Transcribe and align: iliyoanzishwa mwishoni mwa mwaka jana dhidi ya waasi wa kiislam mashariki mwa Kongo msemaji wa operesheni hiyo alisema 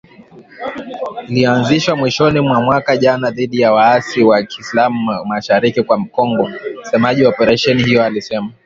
iliyoanzishwa 1.27 1.95
mwishoni 1.95 2.39
mwa 2.39 2.61
mwaka 2.61 2.97
jana 2.97 3.31
dhidi 3.31 3.61
ya 3.61 3.73
waasi 3.73 4.23
wa 4.23 4.43
kiislam 4.43 4.93
mashariki 5.25 5.81
mwa 5.81 6.05
Kongo 6.05 6.49
msemaji 6.81 7.23
wa 7.23 7.29
operesheni 7.29 7.83
hiyo 7.83 8.03
alisema 8.03 8.51